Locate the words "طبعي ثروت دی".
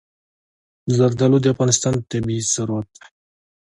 2.09-3.05